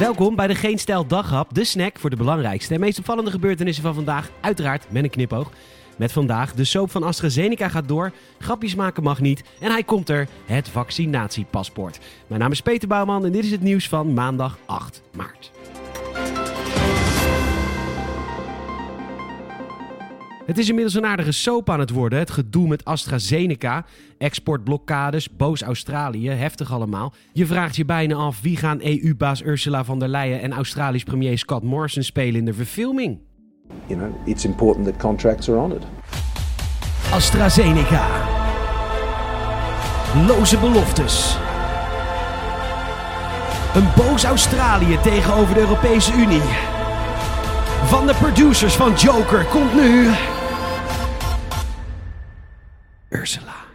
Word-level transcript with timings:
Welkom 0.00 0.36
bij 0.36 0.46
de 0.46 0.54
Geen 0.54 0.78
Stijl 0.78 1.06
Daghap, 1.06 1.54
de 1.54 1.64
snack 1.64 1.98
voor 1.98 2.10
de 2.10 2.16
belangrijkste 2.16 2.74
en 2.74 2.80
meest 2.80 2.98
opvallende 2.98 3.30
gebeurtenissen 3.30 3.82
van 3.82 3.94
vandaag. 3.94 4.30
Uiteraard 4.40 4.86
met 4.90 5.04
een 5.04 5.10
knipoog. 5.10 5.50
Met 5.96 6.12
vandaag, 6.12 6.54
de 6.54 6.64
soap 6.64 6.90
van 6.90 7.02
AstraZeneca 7.02 7.68
gaat 7.68 7.88
door, 7.88 8.12
grapjes 8.38 8.74
maken 8.74 9.02
mag 9.02 9.20
niet 9.20 9.42
en 9.58 9.70
hij 9.70 9.82
komt 9.82 10.08
er, 10.08 10.28
het 10.44 10.68
vaccinatiepaspoort. 10.68 11.98
Mijn 12.26 12.40
naam 12.40 12.50
is 12.50 12.60
Peter 12.60 12.88
Bouwman 12.88 13.24
en 13.24 13.32
dit 13.32 13.44
is 13.44 13.50
het 13.50 13.62
nieuws 13.62 13.88
van 13.88 14.12
maandag 14.12 14.58
8 14.66 15.02
maart. 15.16 15.50
Het 20.50 20.58
is 20.58 20.68
inmiddels 20.68 20.94
een 20.94 21.06
aardige 21.06 21.32
soap 21.32 21.70
aan 21.70 21.80
het 21.80 21.90
worden. 21.90 22.18
Het 22.18 22.30
gedoe 22.30 22.68
met 22.68 22.84
AstraZeneca, 22.84 23.84
exportblokkades, 24.18 25.36
boos 25.36 25.62
Australië, 25.62 26.30
heftig 26.30 26.72
allemaal. 26.72 27.12
Je 27.32 27.46
vraagt 27.46 27.76
je 27.76 27.84
bijna 27.84 28.14
af 28.14 28.40
wie 28.40 28.56
gaan 28.56 28.80
EU-baas 28.82 29.42
Ursula 29.42 29.84
von 29.84 29.98
der 29.98 30.08
Leyen 30.08 30.40
en 30.40 30.52
Australisch 30.52 31.04
premier 31.04 31.38
Scott 31.38 31.62
Morrison 31.62 32.02
spelen 32.02 32.34
in 32.34 32.44
de 32.44 32.54
verfilming. 32.54 33.18
You 33.86 34.00
know, 34.00 34.28
it's 34.28 34.44
important 34.44 34.86
that 34.86 34.96
contracts 34.96 35.48
are 35.48 35.58
honored. 35.58 35.84
AstraZeneca. 37.12 38.06
Loze 40.26 40.58
beloftes. 40.58 41.36
Een 43.74 43.88
boos 43.96 44.24
Australië 44.24 44.98
tegenover 45.02 45.54
de 45.54 45.60
Europese 45.60 46.12
Unie. 46.12 46.42
Van 47.84 48.06
de 48.06 48.14
producers 48.14 48.76
van 48.76 48.92
Joker 48.94 49.44
komt 49.44 49.74
nu. 49.74 50.08
Ursula. 53.10 53.68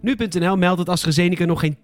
Nu.nl 0.00 0.56
meldt 0.56 0.78
dat 0.78 0.88
AstraZeneca 0.88 1.44
nog 1.44 1.60
geen 1.60 1.76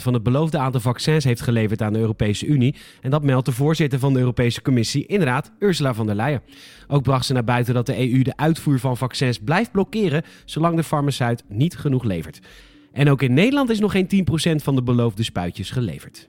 10% 0.00 0.02
van 0.02 0.14
het 0.14 0.22
beloofde 0.22 0.58
aantal 0.58 0.80
vaccins 0.80 1.24
heeft 1.24 1.40
geleverd 1.40 1.82
aan 1.82 1.92
de 1.92 1.98
Europese 1.98 2.46
Unie. 2.46 2.74
En 3.00 3.10
dat 3.10 3.22
meldt 3.22 3.46
de 3.46 3.52
voorzitter 3.52 3.98
van 3.98 4.12
de 4.12 4.18
Europese 4.18 4.62
Commissie, 4.62 5.06
inderdaad 5.06 5.52
Ursula 5.58 5.94
von 5.94 6.06
der 6.06 6.14
Leyen. 6.14 6.42
Ook 6.88 7.02
bracht 7.02 7.26
ze 7.26 7.32
naar 7.32 7.44
buiten 7.44 7.74
dat 7.74 7.86
de 7.86 8.12
EU 8.12 8.22
de 8.22 8.36
uitvoer 8.36 8.78
van 8.78 8.96
vaccins 8.96 9.38
blijft 9.38 9.72
blokkeren 9.72 10.22
zolang 10.44 10.76
de 10.76 10.82
farmaceut 10.82 11.44
niet 11.48 11.76
genoeg 11.76 12.04
levert. 12.04 12.40
En 12.92 13.10
ook 13.10 13.22
in 13.22 13.34
Nederland 13.34 13.70
is 13.70 13.80
nog 13.80 13.92
geen 13.92 14.26
10% 14.60 14.62
van 14.62 14.74
de 14.74 14.82
beloofde 14.82 15.22
spuitjes 15.22 15.70
geleverd. 15.70 16.28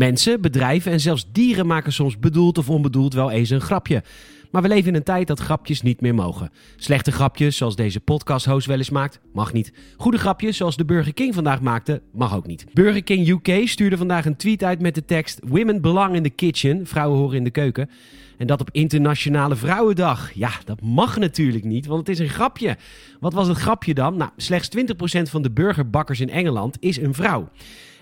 Mensen, 0.00 0.40
bedrijven 0.40 0.92
en 0.92 1.00
zelfs 1.00 1.26
dieren 1.32 1.66
maken 1.66 1.92
soms 1.92 2.18
bedoeld 2.18 2.58
of 2.58 2.70
onbedoeld 2.70 3.14
wel 3.14 3.30
eens 3.30 3.50
een 3.50 3.60
grapje. 3.60 4.02
Maar 4.50 4.62
we 4.62 4.68
leven 4.68 4.88
in 4.88 4.94
een 4.94 5.02
tijd 5.02 5.26
dat 5.26 5.40
grapjes 5.40 5.82
niet 5.82 6.00
meer 6.00 6.14
mogen. 6.14 6.50
Slechte 6.76 7.12
grapjes, 7.12 7.56
zoals 7.56 7.76
deze 7.76 8.00
podcast-host 8.00 8.66
wel 8.66 8.76
eens 8.76 8.90
maakt, 8.90 9.20
mag 9.32 9.52
niet. 9.52 9.72
Goede 9.96 10.18
grapjes, 10.18 10.56
zoals 10.56 10.76
de 10.76 10.84
Burger 10.84 11.14
King 11.14 11.34
vandaag 11.34 11.60
maakte, 11.60 12.02
mag 12.12 12.34
ook 12.34 12.46
niet. 12.46 12.66
Burger 12.72 13.02
King 13.02 13.28
UK 13.28 13.68
stuurde 13.68 13.96
vandaag 13.96 14.26
een 14.26 14.36
tweet 14.36 14.64
uit 14.64 14.80
met 14.80 14.94
de 14.94 15.04
tekst: 15.04 15.40
Women 15.46 15.80
belong 15.80 16.14
in 16.14 16.22
the 16.22 16.30
kitchen, 16.30 16.86
vrouwen 16.86 17.18
horen 17.18 17.36
in 17.36 17.44
de 17.44 17.50
keuken. 17.50 17.90
En 18.38 18.46
dat 18.46 18.60
op 18.60 18.68
Internationale 18.72 19.56
Vrouwendag. 19.56 20.32
Ja, 20.34 20.50
dat 20.64 20.80
mag 20.82 21.18
natuurlijk 21.18 21.64
niet, 21.64 21.86
want 21.86 22.00
het 22.00 22.08
is 22.08 22.18
een 22.18 22.34
grapje. 22.34 22.76
Wat 23.20 23.32
was 23.32 23.48
het 23.48 23.56
grapje 23.56 23.94
dan? 23.94 24.16
Nou, 24.16 24.30
slechts 24.36 24.68
20% 24.76 24.82
van 25.22 25.42
de 25.42 25.50
burgerbakkers 25.50 26.20
in 26.20 26.30
Engeland 26.30 26.76
is 26.80 27.00
een 27.00 27.14
vrouw. 27.14 27.48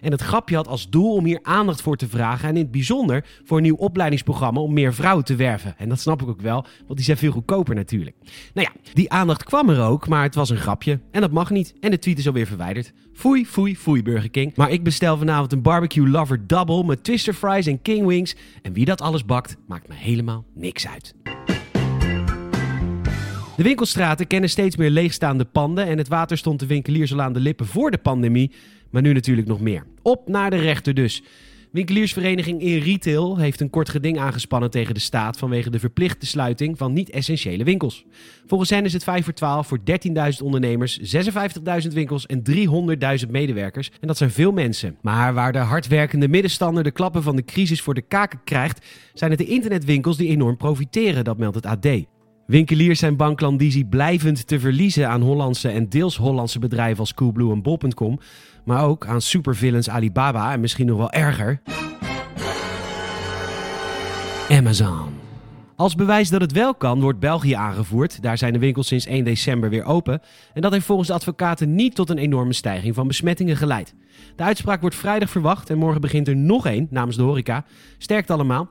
En 0.00 0.10
het 0.10 0.20
grapje 0.20 0.56
had 0.56 0.68
als 0.68 0.90
doel 0.90 1.14
om 1.14 1.24
hier 1.24 1.38
aandacht 1.42 1.82
voor 1.82 1.96
te 1.96 2.08
vragen. 2.08 2.48
En 2.48 2.54
in 2.54 2.62
het 2.62 2.70
bijzonder 2.70 3.24
voor 3.44 3.56
een 3.56 3.62
nieuw 3.62 3.76
opleidingsprogramma 3.76 4.60
om 4.60 4.72
meer 4.72 4.94
vrouwen 4.94 5.24
te 5.24 5.36
werven. 5.36 5.74
En 5.78 5.88
dat 5.88 6.00
snap 6.00 6.22
ik 6.22 6.28
ook 6.28 6.40
wel, 6.40 6.64
want 6.86 6.94
die 6.94 7.04
zijn 7.04 7.16
veel 7.16 7.32
goedkoper 7.32 7.74
natuurlijk. 7.74 8.16
Nou 8.54 8.68
ja, 8.72 8.90
die 8.92 9.10
aandacht 9.10 9.44
kwam 9.44 9.68
er 9.68 9.82
ook, 9.82 10.08
maar 10.08 10.22
het 10.22 10.34
was 10.34 10.50
een 10.50 10.56
grapje. 10.56 11.00
En 11.10 11.20
dat 11.20 11.30
mag 11.30 11.50
niet. 11.50 11.74
En 11.80 11.90
de 11.90 11.98
tweet 11.98 12.18
is 12.18 12.26
alweer 12.26 12.46
verwijderd. 12.46 12.92
Foei, 13.12 13.46
foei, 13.46 13.76
foei, 13.76 14.02
Burger 14.02 14.30
King. 14.30 14.56
Maar 14.56 14.70
ik 14.70 14.82
bestel 14.84 15.18
vanavond 15.18 15.52
een 15.52 15.62
barbecue 15.62 16.08
lover 16.08 16.46
double 16.46 16.84
met 16.84 17.04
twister 17.04 17.34
fries 17.34 17.66
en 17.66 17.82
king 17.82 18.06
wings. 18.06 18.36
En 18.62 18.72
wie 18.72 18.84
dat 18.84 19.00
alles 19.00 19.24
bakt, 19.24 19.56
maakt 19.66 19.88
me 19.88 19.94
helemaal 19.94 20.44
niks 20.54 20.88
uit. 20.88 21.14
De 23.58 23.64
winkelstraten 23.64 24.26
kennen 24.26 24.50
steeds 24.50 24.76
meer 24.76 24.90
leegstaande 24.90 25.44
panden 25.44 25.86
en 25.86 25.98
het 25.98 26.08
water 26.08 26.38
stond 26.38 26.60
de 26.60 26.66
winkeliers 26.66 27.12
al 27.12 27.22
aan 27.22 27.32
de 27.32 27.40
lippen 27.40 27.66
voor 27.66 27.90
de 27.90 27.98
pandemie, 27.98 28.52
maar 28.90 29.02
nu 29.02 29.12
natuurlijk 29.12 29.48
nog 29.48 29.60
meer. 29.60 29.86
Op 30.02 30.28
naar 30.28 30.50
de 30.50 30.56
rechter 30.56 30.94
dus. 30.94 31.22
Winkeliersvereniging 31.72 32.60
in 32.60 32.78
Retail 32.78 33.36
heeft 33.36 33.60
een 33.60 33.70
kort 33.70 33.88
geding 33.88 34.18
aangespannen 34.18 34.70
tegen 34.70 34.94
de 34.94 35.00
staat 35.00 35.38
vanwege 35.38 35.70
de 35.70 35.78
verplichte 35.78 36.26
sluiting 36.26 36.78
van 36.78 36.92
niet-essentiële 36.92 37.64
winkels. 37.64 38.04
Volgens 38.46 38.70
hen 38.70 38.84
is 38.84 38.92
het 38.92 39.04
5 39.04 39.24
voor 39.24 39.34
12 39.34 39.66
voor 39.66 39.78
13.000 39.78 40.42
ondernemers, 40.42 41.16
56.000 41.16 41.92
winkels 41.92 42.26
en 42.26 42.42
300.000 43.24 43.30
medewerkers. 43.30 43.90
En 44.00 44.06
dat 44.06 44.16
zijn 44.16 44.30
veel 44.30 44.52
mensen. 44.52 44.96
Maar 45.02 45.34
waar 45.34 45.52
de 45.52 45.58
hardwerkende 45.58 46.28
middenstander 46.28 46.82
de 46.82 46.90
klappen 46.90 47.22
van 47.22 47.36
de 47.36 47.44
crisis 47.44 47.82
voor 47.82 47.94
de 47.94 48.02
kaken 48.02 48.40
krijgt, 48.44 48.86
zijn 49.14 49.30
het 49.30 49.40
de 49.40 49.46
internetwinkels 49.46 50.16
die 50.16 50.28
enorm 50.28 50.56
profiteren, 50.56 51.24
dat 51.24 51.38
meldt 51.38 51.56
het 51.56 51.66
AD. 51.66 51.86
Winkeliers 52.48 52.98
zijn 52.98 53.16
bang 53.16 53.36
klandizie 53.36 53.86
blijvend 53.86 54.46
te 54.46 54.60
verliezen 54.60 55.08
aan 55.08 55.20
Hollandse 55.20 55.68
en 55.68 55.88
deels 55.88 56.16
Hollandse 56.16 56.58
bedrijven 56.58 56.98
als 56.98 57.14
Coolblue 57.14 57.52
en 57.52 57.62
Bol.com, 57.62 58.18
maar 58.64 58.84
ook 58.84 59.06
aan 59.06 59.20
supervillains 59.20 59.88
Alibaba 59.88 60.52
en 60.52 60.60
misschien 60.60 60.86
nog 60.86 60.96
wel 60.96 61.10
erger. 61.10 61.60
Amazon. 64.50 65.08
Als 65.76 65.94
bewijs 65.94 66.28
dat 66.28 66.40
het 66.40 66.52
wel 66.52 66.74
kan, 66.74 67.00
wordt 67.00 67.18
België 67.18 67.52
aangevoerd. 67.52 68.22
Daar 68.22 68.38
zijn 68.38 68.52
de 68.52 68.58
winkels 68.58 68.86
sinds 68.86 69.06
1 69.06 69.24
december 69.24 69.70
weer 69.70 69.84
open. 69.84 70.20
En 70.54 70.62
dat 70.62 70.72
heeft 70.72 70.86
volgens 70.86 71.08
de 71.08 71.14
advocaten 71.14 71.74
niet 71.74 71.94
tot 71.94 72.10
een 72.10 72.18
enorme 72.18 72.52
stijging 72.52 72.94
van 72.94 73.06
besmettingen 73.06 73.56
geleid. 73.56 73.94
De 74.36 74.42
uitspraak 74.42 74.80
wordt 74.80 74.96
vrijdag 74.96 75.30
verwacht 75.30 75.70
en 75.70 75.78
morgen 75.78 76.00
begint 76.00 76.28
er 76.28 76.36
nog 76.36 76.66
één 76.66 76.86
namens 76.90 77.16
de 77.16 77.22
horeca. 77.22 77.64
Sterkt 77.98 78.30
allemaal. 78.30 78.68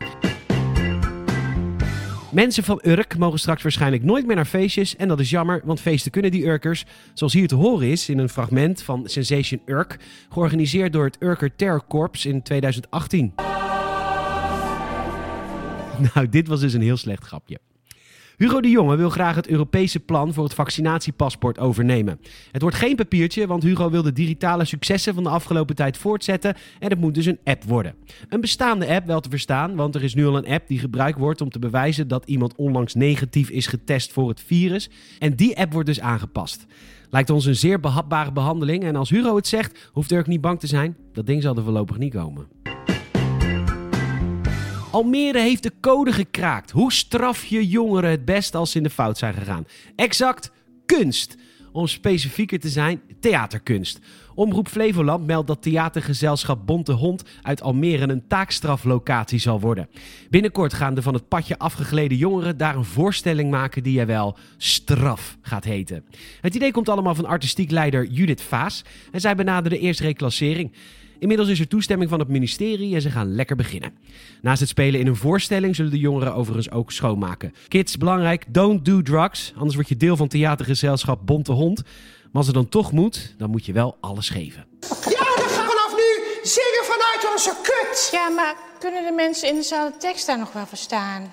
Mensen 2.32 2.64
van 2.64 2.80
Urk 2.84 3.18
mogen 3.18 3.40
straks 3.40 3.64
waarschijnlijk 3.64 4.04
nooit 4.04 4.26
meer 4.26 4.36
naar 4.36 4.46
feestjes. 4.46 4.96
En 4.96 5.08
dat 5.08 5.20
is 5.20 5.30
jammer, 5.30 5.62
want 5.64 5.82
feesten 5.82 6.12
kunnen 6.12 6.32
die 6.32 6.46
Urkers. 6.46 6.86
Zoals 7.14 7.34
hier 7.34 7.48
te 7.48 7.56
horen 7.56 7.88
is 7.88 8.10
in 8.10 8.18
een 8.18 8.30
fragment 8.30 8.82
van 8.82 9.04
Sensation 9.06 9.62
Urk. 9.66 9.98
Georganiseerd 10.30 10.94
door 10.94 11.06
het 11.06 11.18
Urker 11.20 11.56
Terror 11.56 11.84
Corps 11.88 12.26
in 12.26 12.42
2018. 12.42 13.34
Nou, 16.14 16.30
dit 16.30 16.48
was 16.48 16.60
dus 16.60 16.74
een 16.74 16.82
heel 16.82 16.98
slecht 16.98 17.24
grapje. 17.24 17.60
Hugo 18.38 18.62
de 18.62 18.70
Jonge 18.70 18.96
wil 18.96 19.10
graag 19.10 19.36
het 19.36 19.48
Europese 19.48 20.00
plan 20.00 20.34
voor 20.34 20.44
het 20.44 20.54
vaccinatiepaspoort 20.54 21.60
overnemen. 21.60 22.20
Het 22.52 22.62
wordt 22.62 22.78
geen 22.78 22.96
papiertje, 22.96 23.48
want 23.48 23.64
Hugo 23.64 23.90
wil 23.90 24.04
de 24.04 24.14
digitale 24.14 24.66
successen 24.66 25.14
van 25.14 25.24
de 25.24 25.30
afgelopen 25.30 25.76
tijd 25.76 25.98
voortzetten 25.98 26.56
en 26.80 26.90
het 26.90 27.00
moet 27.00 27.14
dus 27.14 27.26
een 27.26 27.40
app 27.44 27.64
worden. 27.64 27.96
Een 28.30 28.42
bestaande 28.42 28.88
app 28.88 29.08
wel 29.08 29.20
te 29.20 29.30
verstaan, 29.30 29.76
want 29.76 29.96
er 29.96 30.04
is 30.04 30.14
nu 30.14 30.26
al 30.26 30.38
een 30.38 30.48
app 30.48 30.68
die 30.68 30.80
gebruikt 30.80 31.20
wordt 31.20 31.42
om 31.42 31.50
te 31.50 31.60
bewijzen 31.60 32.08
dat 32.08 32.26
iemand 32.26 32.56
onlangs 32.56 32.94
negatief 32.94 33.50
is 33.50 33.68
getest 33.68 34.14
voor 34.14 34.30
het 34.30 34.42
virus. 34.42 34.90
En 35.20 35.36
die 35.36 35.58
app 35.58 35.74
wordt 35.74 35.88
dus 35.88 36.00
aangepast. 36.00 36.66
Lijkt 37.10 37.30
ons 37.30 37.46
een 37.46 37.56
zeer 37.56 37.80
behapbare 37.80 38.32
behandeling 38.32 38.84
en 38.84 38.96
als 38.96 39.10
Hugo 39.10 39.36
het 39.36 39.48
zegt, 39.48 39.90
hoeft 39.94 40.10
Dirk 40.10 40.28
niet 40.28 40.42
bang 40.42 40.60
te 40.60 40.68
zijn. 40.68 40.98
Dat 41.14 41.26
ding 41.26 41.42
zal 41.42 41.56
er 41.56 41.64
voorlopig 41.64 41.98
niet 41.98 42.14
komen. 42.14 42.48
Almere 44.98 45.40
heeft 45.40 45.64
de 45.64 45.72
code 45.82 46.12
gekraakt. 46.12 46.72
Hoe 46.72 46.94
straf 46.94 47.46
je 47.46 47.68
jongeren 47.68 48.10
het 48.10 48.26
best 48.26 48.56
als 48.56 48.72
ze 48.72 48.78
in 48.78 48.84
de 48.84 48.90
fout 48.90 49.18
zijn 49.18 49.34
gegaan? 49.34 49.66
Exact 49.96 50.52
kunst. 50.86 51.38
Om 51.72 51.88
specifieker 51.88 52.60
te 52.60 52.70
zijn, 52.70 53.02
theaterkunst. 53.20 54.00
Omroep 54.36 54.68
Flevoland 54.68 55.26
meldt 55.26 55.48
dat 55.48 55.62
theatergezelschap 55.62 56.66
Bonte 56.66 56.92
Hond 56.92 57.24
uit 57.42 57.62
Almere 57.62 58.10
een 58.10 58.28
taakstraflocatie 58.28 59.40
zal 59.40 59.60
worden. 59.60 59.90
Binnenkort 60.30 60.74
gaan 60.74 60.94
de 60.94 61.02
van 61.02 61.14
het 61.14 61.28
padje 61.28 61.58
afgegleden 61.58 62.18
jongeren 62.18 62.58
daar 62.58 62.76
een 62.76 62.86
voorstelling 62.86 63.52
maken 63.52 63.84
die 63.84 63.94
jij 63.94 64.06
wel 64.06 64.38
straf 64.58 65.38
gaat 65.42 65.64
heten. 65.64 66.06
Het 66.42 66.56
idee 66.56 66.72
komt 66.72 66.90
allemaal 66.90 67.16
van 67.16 67.26
artistiek 67.26 67.72
leider 67.72 68.06
Judith 68.06 68.42
Vaas 68.42 68.84
en 69.12 69.22
zij 69.22 69.36
benaderde 69.36 69.80
eerst 69.80 70.00
reclassering. 70.00 70.72
Inmiddels 71.20 71.50
is 71.50 71.60
er 71.60 71.68
toestemming 71.68 72.10
van 72.10 72.20
het 72.20 72.28
ministerie 72.28 72.96
en 72.96 73.02
ze 73.02 73.10
gaan 73.10 73.36
lekker 73.36 73.56
beginnen. 73.56 73.94
Naast 74.42 74.60
het 74.60 74.70
spelen 74.70 75.00
in 75.00 75.08
een 75.08 75.16
voorstelling 75.16 75.76
zullen 75.76 75.92
de 75.92 76.00
jongeren 76.00 76.36
overigens 76.36 76.72
ook 76.72 76.92
schoonmaken. 76.92 77.54
Kids, 77.68 77.98
belangrijk, 77.98 78.46
don't 78.48 78.86
do 78.86 79.02
drugs, 79.02 79.54
anders 79.56 79.76
word 79.76 79.90
je 79.90 79.98
deel 79.98 80.18
van 80.18 80.28
theatergezelschap 80.28 81.20
Bonte 81.26 81.52
Hond. 81.52 81.84
Maar 81.84 82.32
als 82.32 82.46
het 82.46 82.56
dan 82.56 82.70
toch 82.70 82.92
moet, 82.92 83.36
dan 83.38 83.50
moet 83.50 83.66
je 83.66 83.74
wel 83.74 83.98
alles 84.00 84.30
geven. 84.30 84.66
Ja, 84.82 85.24
dan 85.36 85.50
gaan 85.50 85.66
we 85.66 85.74
vanaf 85.76 85.92
nu 85.96 86.40
zingen 86.44 86.84
vanuit 86.84 87.28
onze 87.32 87.54
kut. 87.62 88.10
Ja, 88.12 88.30
maar 88.30 88.56
kunnen 88.80 89.06
de 89.06 89.12
mensen 89.12 89.50
in 89.50 89.56
de 89.56 89.64
zaal 89.64 89.92
de 89.92 89.98
tekst 89.98 90.28
daar 90.28 90.38
nog 90.38 90.54
wel 90.54 90.66
verstaan? 90.66 91.32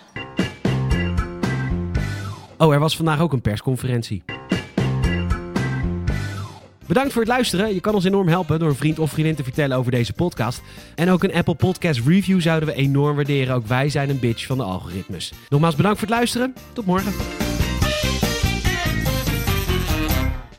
Oh, 2.59 2.73
er 2.73 2.81
was 2.81 2.97
vandaag 2.97 3.21
ook 3.21 3.33
een 3.33 3.41
persconferentie. 3.41 4.25
Bedankt 6.87 7.13
voor 7.13 7.23
het 7.23 7.31
luisteren. 7.31 7.75
Je 7.75 7.81
kan 7.81 7.95
ons 7.95 8.05
enorm 8.05 8.29
helpen 8.29 8.59
door 8.59 8.69
een 8.69 8.75
vriend 8.75 8.99
of 8.99 9.11
vriendin 9.11 9.35
te 9.35 9.43
vertellen 9.43 9.77
over 9.77 9.91
deze 9.91 10.13
podcast. 10.13 10.63
En 10.95 11.11
ook 11.11 11.23
een 11.23 11.35
Apple 11.35 11.55
Podcast 11.55 12.01
review 12.07 12.41
zouden 12.41 12.69
we 12.69 12.75
enorm 12.75 13.15
waarderen. 13.15 13.55
Ook 13.55 13.67
wij 13.67 13.89
zijn 13.89 14.11
een 14.11 14.19
bitch 14.19 14.47
van 14.47 14.57
de 14.57 14.63
algoritmes. 14.63 15.33
Nogmaals 15.49 15.77
bedankt 15.77 15.99
voor 15.99 16.09
het 16.09 16.17
luisteren. 16.17 16.55
Tot 16.73 16.87
morgen. 16.87 17.44